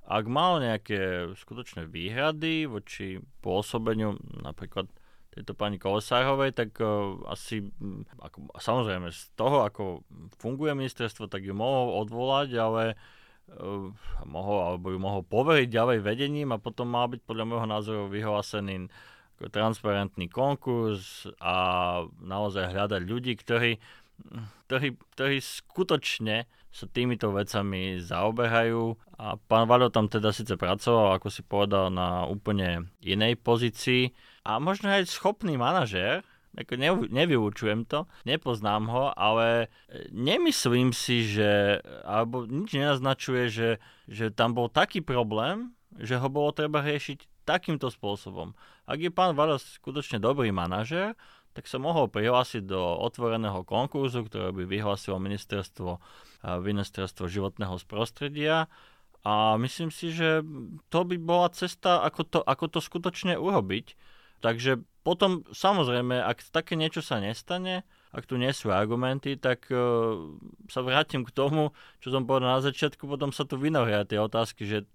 [0.08, 4.88] ak mal nejaké skutočné výhrady voči pôsobeniu napríklad
[5.38, 7.62] tejto pani Kolesárovej, tak uh, asi,
[8.18, 10.02] ako, samozrejme, z toho, ako
[10.42, 13.94] funguje ministerstvo, tak ju mohol odvolať, ale uh,
[14.26, 18.90] mohol, alebo ju mohol poveriť ďalej vedením a potom mal byť podľa môjho názoru vyhlásený
[19.38, 23.78] transparentný konkurs a naozaj hľadať ľudí, ktorí,
[24.68, 28.94] ktorí, ktorí skutočne sa týmito vecami zaobehajú.
[29.18, 34.14] A pán Valo tam teda síce pracoval, ako si povedal, na úplne inej pozícii
[34.46, 36.22] a možno aj schopný manažér,
[36.58, 39.70] ako ne, nevyučujem to, nepoznám ho, ale
[40.10, 43.70] nemyslím si, že, alebo nič nenaznačuje, že,
[44.10, 48.58] že tam bol taký problém, že ho bolo treba riešiť takýmto spôsobom.
[48.84, 51.16] Ak je pán Valos skutočne dobrý manažér,
[51.58, 55.98] tak sa mohol prihlásiť do otvoreného konkurzu, ktoré by vyhlásilo ministerstvo
[56.46, 58.70] ministerstvo životného prostredia.
[59.26, 60.46] A myslím si, že
[60.88, 63.98] to by bola cesta, ako to, ako to skutočne urobiť.
[64.40, 70.16] Takže potom, samozrejme, ak také niečo sa nestane, ak tu nie sú argumenty, tak uh,
[70.70, 74.64] sa vrátim k tomu, čo som povedal na začiatku, potom sa tu vynoria tie otázky,
[74.64, 74.86] že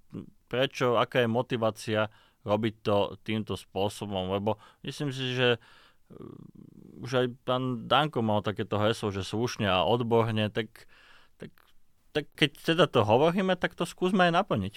[0.47, 2.01] prečo, aká je motivácia
[2.47, 2.97] robiť to
[3.27, 5.59] týmto spôsobom, lebo myslím si, že
[7.03, 10.87] už aj pán Danko mal takéto heslo, že slušne a odborne, tak,
[11.37, 11.51] tak,
[12.15, 14.75] tak keď teda to hovoríme, tak to skúsme aj naplniť.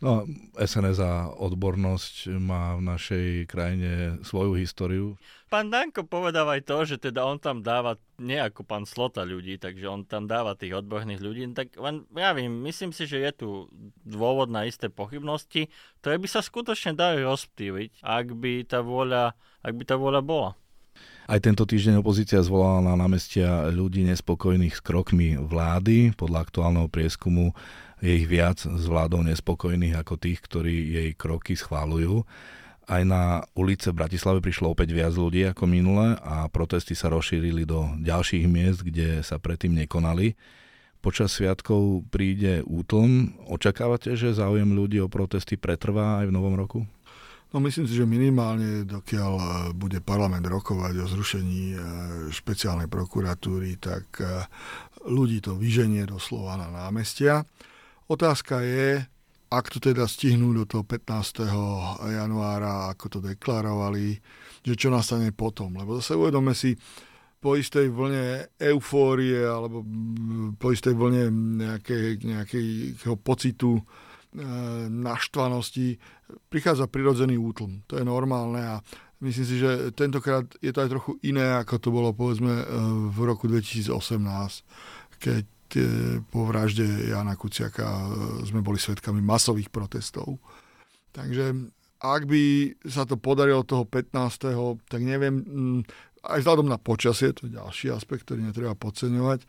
[0.00, 0.24] No,
[0.56, 5.20] SNS a odbornosť má v našej krajine svoju históriu.
[5.52, 9.60] Pán Danko povedal aj to, že teda on tam dáva, nie ako pán Slota ľudí,
[9.60, 11.44] takže on tam dáva tých odborných ľudí.
[11.52, 13.48] Tak len vravím, myslím si, že je tu
[14.00, 15.68] dôvod na isté pochybnosti,
[16.00, 20.50] ktoré by sa skutočne dali rozptýliť, ak by tá vôľa, ak by tá vôľa bola.
[21.30, 26.10] Aj tento týždeň opozícia zvolala na námestia ľudí nespokojných s krokmi vlády.
[26.18, 27.54] Podľa aktuálneho prieskumu
[28.02, 32.26] je ich viac s vládou nespokojných ako tých, ktorí jej kroky schválujú.
[32.90, 37.94] Aj na ulice Bratislave prišlo opäť viac ľudí ako minule a protesty sa rozšírili do
[38.02, 40.34] ďalších miest, kde sa predtým nekonali.
[40.98, 43.38] Počas sviatkov príde útlm.
[43.46, 46.90] Očakávate, že záujem ľudí o protesty pretrvá aj v novom roku?
[47.50, 51.76] No myslím si, že minimálne dokiaľ e, bude parlament rokovať o zrušení e,
[52.30, 54.46] špeciálnej prokuratúry, tak e,
[55.10, 57.42] ľudí to vyženie doslova na námestia.
[58.06, 59.02] Otázka je,
[59.50, 61.42] ak to teda stihnú do toho 15.
[62.06, 64.14] januára, ako to deklarovali,
[64.62, 65.74] že čo nastane potom.
[65.74, 66.78] Lebo zase uvedome si,
[67.40, 69.80] po istej vlne eufórie alebo
[70.60, 73.80] po istej vlne nejakej, nejakého pocitu
[74.90, 75.98] naštvanosti
[76.46, 77.82] prichádza prirodzený útlm.
[77.90, 78.76] To je normálne a
[79.20, 82.64] myslím si, že tentokrát je to aj trochu iné, ako to bolo povedzme e,
[83.10, 83.90] v roku 2018,
[85.18, 85.44] keď
[86.30, 86.82] po vražde
[87.14, 88.06] Jana Kuciaka e,
[88.42, 90.42] sme boli svetkami masových protestov.
[91.14, 91.54] Takže
[92.00, 94.90] ak by sa to podarilo toho 15.
[94.90, 95.80] tak neviem, mm,
[96.26, 99.48] aj vzhľadom na počasie, to je ďalší aspekt, ktorý netreba podceňovať, e,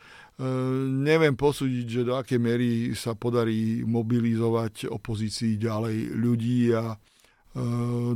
[0.89, 6.97] neviem posúdiť, že do akej miery sa podarí mobilizovať opozícii ďalej ľudí a e,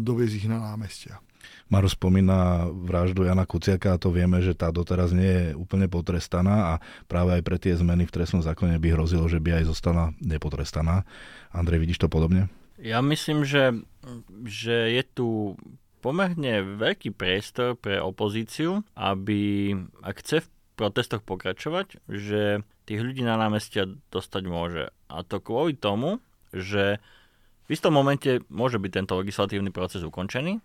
[0.01, 1.21] doviezť ich na námestia.
[1.65, 6.77] Maro spomína vraždu Jana Kuciaka a to vieme, že tá doteraz nie je úplne potrestaná
[6.77, 10.13] a práve aj pre tie zmeny v trestnom zákone by hrozilo, že by aj zostala
[10.21, 11.05] nepotrestaná.
[11.49, 12.53] Andrej, vidíš to podobne?
[12.77, 13.81] Ja myslím, že,
[14.45, 15.27] že je tu
[16.05, 19.73] pomerne veľký priestor pre opozíciu, aby,
[20.05, 24.91] ak chce v protestoch pokračovať, že tých ľudí na námestia dostať môže.
[25.09, 26.19] A to kvôli tomu,
[26.51, 26.99] že
[27.65, 30.61] v istom momente môže byť tento legislatívny proces ukončený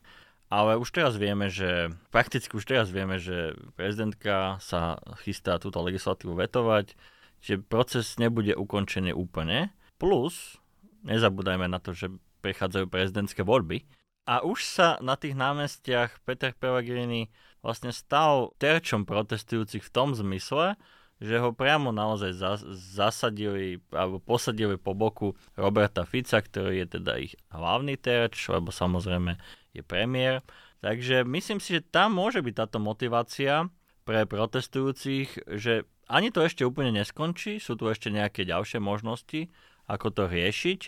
[0.50, 6.34] ale už teraz vieme, že prakticky už teraz vieme, že prezidentka sa chystá túto legislatívu
[6.34, 6.98] vetovať,
[7.38, 9.70] že proces nebude ukončený úplne.
[10.02, 10.58] Plus,
[11.06, 12.10] nezabúdajme na to, že
[12.42, 13.86] prechádzajú prezidentské voľby.
[14.26, 20.76] A už sa na tých námestiach Peter Pellegrini vlastne stal terčom protestujúcich v tom zmysle,
[21.20, 22.32] že ho priamo naozaj
[22.72, 29.36] zasadili alebo posadili po boku Roberta Fica, ktorý je teda ich hlavný terč, lebo samozrejme
[29.76, 30.40] je premiér.
[30.80, 33.68] Takže myslím si, že tam môže byť táto motivácia
[34.08, 39.52] pre protestujúcich, že ani to ešte úplne neskončí, sú tu ešte nejaké ďalšie možnosti,
[39.86, 40.80] ako to riešiť.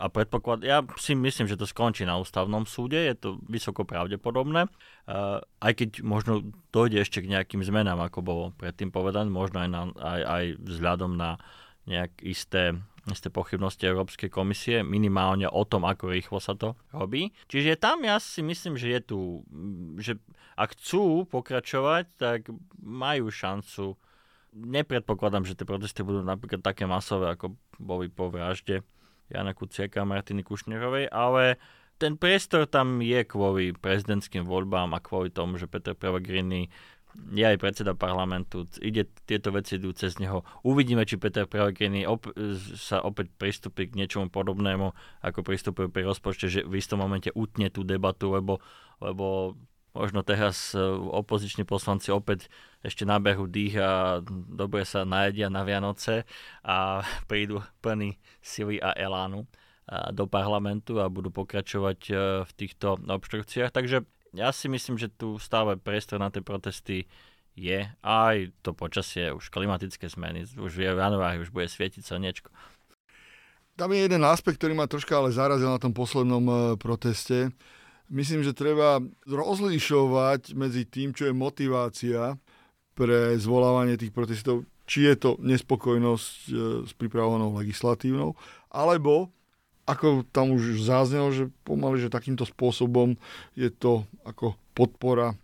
[0.00, 4.64] A predpoklad, ja si myslím, že to skončí na ústavnom súde, je to vysoko pravdepodobné,
[4.64, 6.40] uh, aj keď možno
[6.72, 11.20] dojde ešte k nejakým zmenám, ako bolo predtým povedané, možno aj, na, aj, aj vzhľadom
[11.20, 11.36] na
[11.84, 17.32] nejak isté isté pochybnosti Európskej komisie, minimálne o tom, ako rýchlo sa to robí.
[17.48, 19.18] Čiže tam ja si myslím, že je tu,
[19.96, 20.20] že
[20.54, 23.96] ak chcú pokračovať, tak majú šancu.
[24.52, 28.84] Nepredpokladám, že tie protesty budú napríklad také masové, ako boli po vražde
[29.30, 31.56] Jana Kuciaka a Martiny Kušnerovej, ale
[32.00, 36.72] ten priestor tam je kvôli prezidentským voľbám a kvôli tomu, že Peter Pellegrini
[37.34, 40.46] je aj predseda parlamentu, ide, tieto veci idú cez neho.
[40.62, 42.30] Uvidíme, či Peter Pellegrini op-
[42.78, 44.94] sa opäť pristúpi k niečomu podobnému,
[45.26, 48.62] ako pristúpil pri rozpočte, že v istom momente utne tú debatu, lebo,
[49.02, 49.58] lebo
[49.96, 52.50] možno teraz e, opoziční poslanci opäť
[52.80, 56.24] ešte naberú dých a dobre sa najedia na Vianoce
[56.62, 59.46] a prídu plní sily a elánu
[60.14, 62.14] do parlamentu a budú pokračovať e,
[62.46, 63.74] v týchto obštrukciách.
[63.74, 67.10] Takže ja si myslím, že tu stále priestor na tie protesty
[67.58, 67.90] je.
[67.98, 72.54] Aj to počasie, už klimatické zmeny, už v januári už bude svietiť slnečko.
[73.74, 77.50] Tam je jeden aspekt, ktorý ma troška ale zarazil na tom poslednom e, proteste.
[78.10, 78.98] Myslím, že treba
[79.30, 82.34] rozlišovať medzi tým, čo je motivácia
[82.98, 86.52] pre zvolávanie tých protestov, či je to nespokojnosť e,
[86.90, 88.34] s pripravovanou legislatívnou,
[88.74, 89.30] alebo
[89.86, 93.14] ako tam už zaznelo, že pomaly, že takýmto spôsobom
[93.54, 95.36] je to ako podpora e,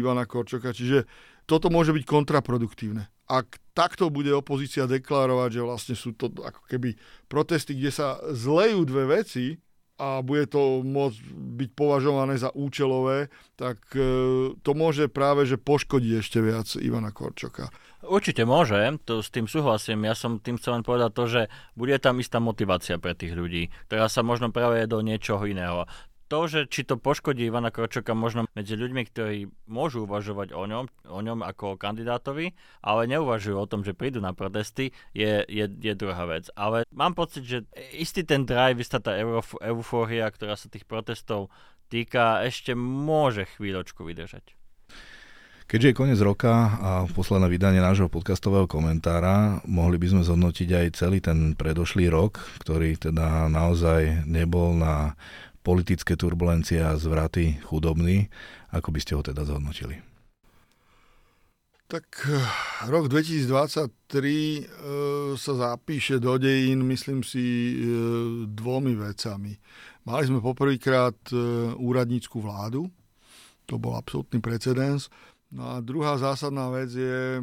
[0.00, 0.72] Ivana Korčoka.
[0.72, 1.04] Čiže
[1.44, 3.12] toto môže byť kontraproduktívne.
[3.28, 6.96] Ak takto bude opozícia deklarovať, že vlastne sú to ako keby
[7.28, 9.60] protesty, kde sa zlejú dve veci,
[10.00, 11.20] a bude to môcť
[11.60, 13.28] byť považované za účelové,
[13.60, 17.68] tak e, to môže práve že poškodiť ešte viac Ivana Korčoka.
[18.00, 20.08] Určite môže, to s tým súhlasím.
[20.08, 21.42] Ja som tým chcel len povedať to, že
[21.76, 25.84] bude tam istá motivácia pre tých ľudí, ktorá sa možno práve do niečoho iného
[26.30, 30.86] to, že či to poškodí Ivana Korčoka možno medzi ľuďmi, ktorí môžu uvažovať o ňom,
[31.10, 32.54] o ňom ako o kandidátovi,
[32.86, 36.46] ale neuvažujú o tom, že prídu na protesty, je, je, je druhá vec.
[36.54, 37.58] Ale mám pocit, že
[37.90, 39.18] istý ten drive, istá tá
[39.66, 41.50] eufória, ktorá sa tých protestov
[41.90, 44.54] týka, ešte môže chvíľočku vydržať.
[45.70, 46.50] Keďže je koniec roka
[46.82, 52.42] a posledné vydanie nášho podcastového komentára, mohli by sme zhodnotiť aj celý ten predošlý rok,
[52.58, 55.14] ktorý teda naozaj nebol na
[55.60, 58.32] politické turbulencie a zvraty chudobný.
[58.72, 60.00] Ako by ste ho teda zhodnotili?
[61.90, 62.38] Tak eh,
[62.86, 64.64] rok 2023 e, eh,
[65.34, 67.74] sa zapíše do dejín, myslím si, e,
[68.46, 69.58] dvomi vecami.
[70.06, 71.36] Mali sme poprvýkrát e,
[71.74, 72.86] úradnícku vládu,
[73.66, 75.10] to bol absolútny precedens.
[75.50, 77.42] No a druhá zásadná vec je,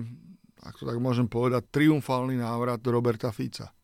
[0.64, 3.77] ak to tak môžem povedať, triumfálny návrat Roberta Fica.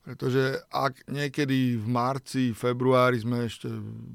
[0.00, 3.68] Pretože ak niekedy v marci, februári sme ešte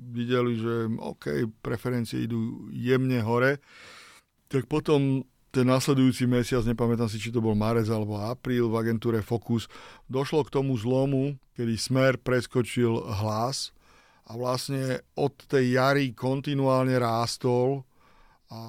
[0.10, 3.62] videli, že OK, preferencie idú jemne hore,
[4.50, 5.22] tak potom
[5.56, 9.72] ten nasledujúci mesiac, nepamätám si, či to bol marec alebo apríl v agentúre Focus,
[10.12, 12.92] došlo k tomu zlomu, kedy Smer preskočil
[13.24, 13.72] hlas
[14.28, 17.88] a vlastne od tej jary kontinuálne rástol
[18.52, 18.60] a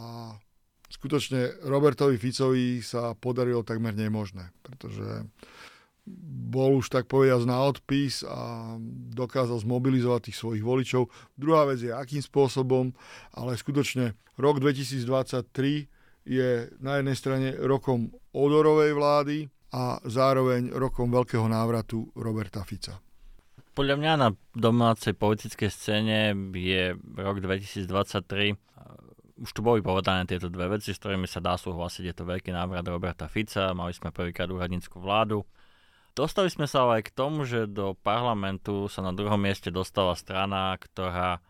[0.87, 5.27] skutočne Robertovi Ficovi sa podarilo takmer nemožné, pretože
[6.47, 8.75] bol už tak povedať na odpis a
[9.13, 11.11] dokázal zmobilizovať tých svojich voličov.
[11.35, 12.95] Druhá vec je, akým spôsobom,
[13.35, 15.91] ale skutočne rok 2023
[16.27, 19.37] je na jednej strane rokom odorovej vlády
[19.75, 23.03] a zároveň rokom veľkého návratu Roberta Fica.
[23.77, 28.57] Podľa mňa na domácej politickej scéne je rok 2023
[29.37, 32.09] už tu boli povedané tieto dve veci, s ktorými sa dá súhlasiť.
[32.09, 35.45] Je to veľký návrat Roberta Fica, mali sme prvýkrát úradnícku vládu
[36.17, 40.17] Dostali sme sa ale aj k tomu, že do parlamentu sa na druhom mieste dostala
[40.17, 41.45] strana, ktorá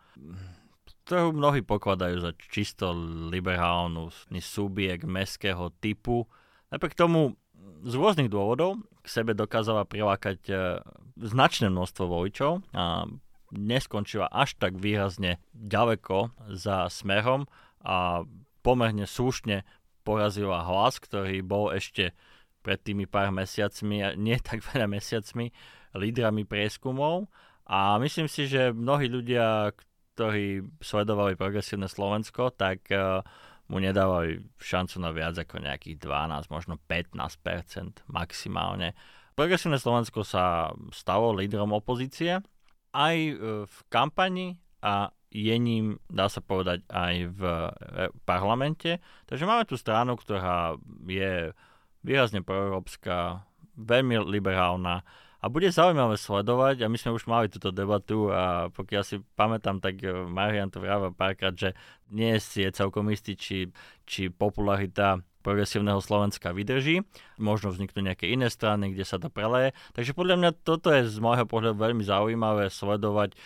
[1.07, 2.91] ktorú mnohí pokladajú za čisto
[3.31, 4.11] liberálnu
[4.43, 6.27] subjekt mestského typu.
[6.67, 7.39] Napriek tomu
[7.87, 10.53] z rôznych dôvodov k sebe dokázala prilákať e,
[11.15, 13.07] značné množstvo voličov a
[13.55, 17.47] neskončila až tak výrazne ďaleko za smerom
[17.79, 18.27] a
[18.59, 19.63] pomerne slušne
[20.03, 22.11] porazila hlas, ktorý bol ešte
[22.67, 25.47] pred tými pár mesiacmi, nie tak veľa mesiacmi,
[25.95, 27.31] lídrami prieskumov.
[27.63, 29.71] A myslím si, že mnohí ľudia,
[30.15, 33.23] ktorí sledovali progresívne Slovensko, tak uh,
[33.71, 38.95] mu nedávali šancu na viac ako nejakých 12, možno 15% maximálne.
[39.35, 42.39] Progresívne Slovensko sa stalo lídrom opozície
[42.95, 49.03] aj uh, v kampani a je ním, dá sa povedať, aj v e, parlamente.
[49.27, 51.51] Takže máme tu stranu, ktorá je
[52.07, 53.43] výrazne proeurópska,
[53.75, 55.03] veľmi liberálna
[55.37, 59.77] a bude zaujímavé sledovať a my sme už mali túto debatu a pokiaľ si pamätám,
[59.77, 61.77] tak eh, Marian to vráva párkrát, že
[62.09, 63.69] nie si je celkom istý, či,
[64.09, 67.05] či popularita progresívneho Slovenska vydrží.
[67.39, 69.71] Možno vzniknú nejaké iné strany, kde sa to preleje.
[69.95, 73.37] Takže podľa mňa toto je z môjho pohľadu veľmi zaujímavé sledovať.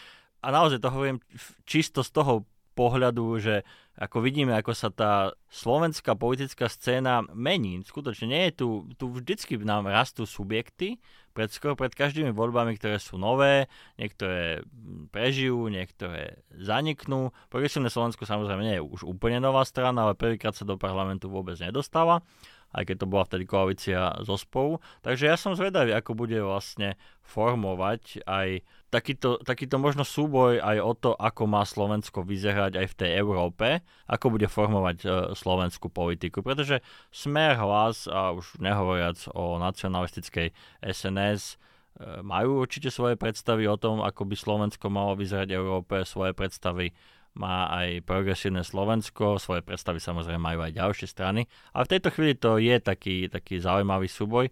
[0.42, 1.22] A naozaj to hovorím
[1.70, 2.50] čisto z toho
[2.82, 3.62] pohľadu, že
[4.02, 7.86] ako vidíme, ako sa tá slovenská politická scéna mení.
[7.86, 8.68] Skutočne nie je tu,
[8.98, 10.98] tu vždycky nám rastú subjekty,
[11.32, 14.66] pred, skoro pred každými voľbami, ktoré sú nové, niektoré
[15.14, 17.32] prežijú, niektoré zaniknú.
[17.48, 21.56] Progresívne Slovensko samozrejme nie je už úplne nová strana, ale prvýkrát sa do parlamentu vôbec
[21.62, 22.26] nedostáva
[22.72, 24.80] aj keď to bola vtedy koalícia zo spolu.
[25.04, 30.94] Takže ja som zvedavý, ako bude vlastne formovať aj takýto, takýto možno súboj aj o
[30.96, 33.68] to, ako má Slovensko vyzerať aj v tej Európe,
[34.08, 36.44] ako bude formovať e, slovenskú politiku.
[36.44, 40.52] Pretože smer hlas, a už nehovoriac o nacionalistickej
[40.84, 46.04] SNS, e, majú určite svoje predstavy o tom, ako by Slovensko malo vyzerať v Európe,
[46.04, 46.92] svoje predstavy
[47.36, 52.34] má aj progresívne Slovensko, svoje predstavy samozrejme majú aj ďalšie strany, ale v tejto chvíli
[52.36, 54.52] to je taký, taký zaujímavý súboj.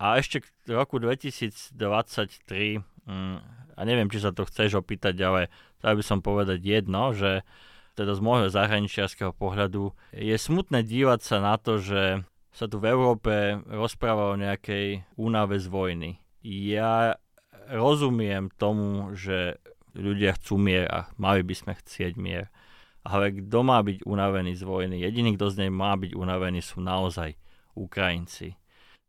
[0.00, 1.76] A ešte k roku 2023,
[3.06, 3.36] mm,
[3.76, 7.44] a neviem, či sa to chceš opýtať, ale chcel by som povedať jedno, že
[7.94, 12.90] teda z môjho zahraničiarského pohľadu je smutné dívať sa na to, že sa tu v
[12.90, 16.10] Európe rozpráva o nejakej únave z vojny.
[16.42, 17.20] Ja
[17.70, 19.62] rozumiem tomu, že
[19.94, 22.52] ľudia chcú mier a mali by sme chcieť mier.
[23.00, 25.00] Ale kto má byť unavený z vojny?
[25.00, 27.32] Jediný, kto z nej má byť unavený, sú naozaj
[27.72, 28.60] Ukrajinci.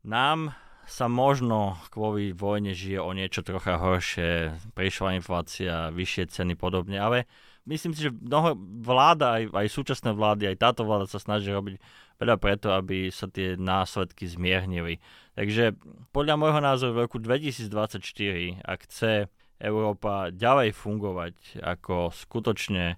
[0.07, 0.55] Nám
[0.88, 7.29] sa možno kvôli vojne žije o niečo trocha horšie, prišla inflácia, vyššie ceny podobne, ale
[7.69, 11.77] myslím si, že mnoho vláda, aj, aj súčasné vlády, aj táto vláda sa snaží robiť
[12.17, 14.99] veľa preto, aby sa tie následky zmiernili.
[15.38, 15.77] Takže
[16.11, 19.32] podľa môjho názoru v roku 2024, ak chce
[19.62, 22.97] Európa ďalej fungovať ako skutočne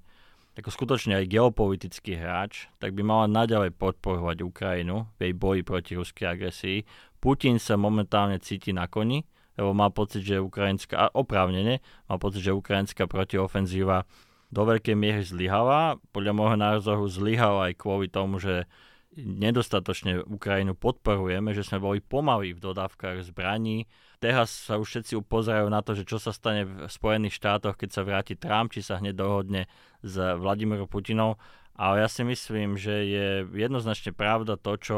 [0.54, 5.98] ako skutočne aj geopolitický hráč, tak by mala naďalej podporovať Ukrajinu v jej boji proti
[5.98, 6.86] ruskej agresii.
[7.18, 9.26] Putin sa momentálne cíti na koni,
[9.58, 14.06] lebo má pocit, že ukrajinská, oprávnene, má pocit, že ukrajinská protiofenzíva
[14.54, 15.98] do veľkej miery zlyhala.
[16.14, 18.70] Podľa môjho názoru zlyhala aj kvôli tomu, že
[19.18, 23.90] nedostatočne Ukrajinu podporujeme, že sme boli pomalí v dodávkach zbraní.
[24.24, 27.90] Teraz sa už všetci upozerajú na to, že čo sa stane v Spojených štátoch, keď
[27.92, 29.68] sa vráti Trump, či sa hneď dohodne
[30.00, 31.36] s Vladimírom Putinom.
[31.76, 34.98] Ale ja si myslím, že je jednoznačne pravda to, čo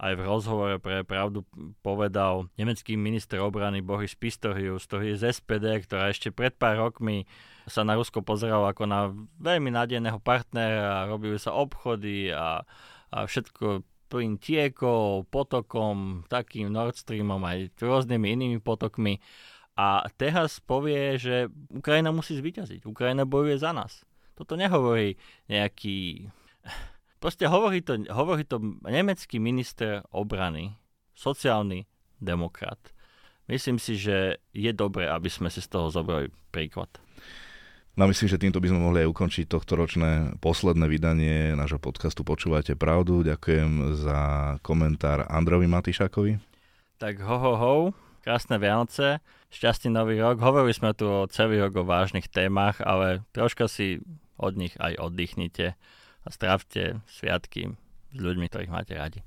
[0.00, 1.44] aj v rozhovore pre pravdu
[1.84, 7.28] povedal nemecký minister obrany Boris Pistorius, ktorý je z SPD, ktorá ešte pred pár rokmi
[7.68, 12.64] sa na Rusko pozeral ako na veľmi nádejného partnera, robili sa obchody a
[13.14, 19.18] a všetko plyn tiekol, potokom, takým Nord Streamom aj rôznymi inými potokmi.
[19.74, 22.86] A teraz povie, že Ukrajina musí zvyťaziť.
[22.86, 24.06] Ukrajina bojuje za nás.
[24.38, 25.18] Toto nehovorí
[25.50, 26.30] nejaký...
[27.22, 30.78] Proste hovorí to, hovorí to nemecký minister obrany,
[31.18, 31.90] sociálny
[32.22, 32.78] demokrat.
[33.50, 37.02] Myslím si, že je dobré, aby sme si z toho zobrali príklad.
[37.94, 42.26] No myslím, že týmto by sme mohli aj ukončiť tohto ročné posledné vydanie nášho podcastu
[42.26, 43.22] Počúvajte pravdu.
[43.22, 44.18] Ďakujem za
[44.66, 46.42] komentár Androvi Matišákovi.
[46.98, 47.74] Tak ho, ho, ho,
[48.26, 49.22] krásne Vianoce,
[49.54, 50.42] šťastný nový rok.
[50.42, 54.02] Hovorili sme tu o celý rok o vážnych témach, ale troška si
[54.42, 55.78] od nich aj oddychnite
[56.26, 57.78] a strávte sviatky
[58.10, 59.22] s ľuďmi, ktorých máte radi.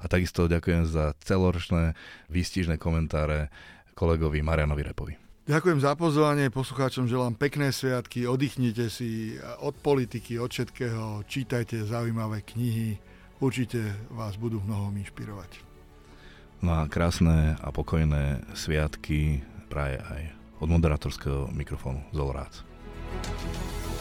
[0.00, 1.92] A takisto ďakujem za celoročné
[2.32, 3.52] výstižné komentáre
[3.92, 5.29] kolegovi Marianovi Repovi.
[5.50, 12.46] Ďakujem za pozvanie, poslucháčom želám pekné sviatky, oddychnite si od politiky, od všetkého, čítajte zaujímavé
[12.46, 13.02] knihy,
[13.42, 13.82] určite
[14.14, 15.58] vás budú mnohom inšpirovať.
[16.62, 20.22] No a krásne a pokojné sviatky praje aj
[20.62, 23.99] od moderatorského mikrofónu you